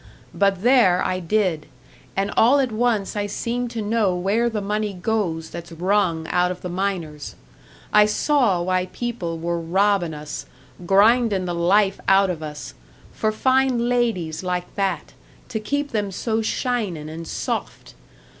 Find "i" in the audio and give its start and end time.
1.03-1.19, 3.15-3.27, 7.93-8.07